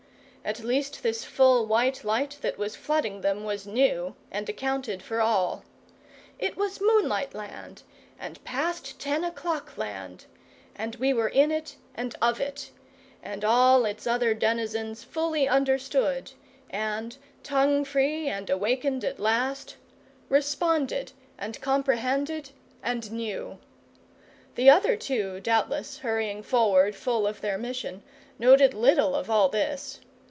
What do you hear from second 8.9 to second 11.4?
Ten o'clock Land, and we were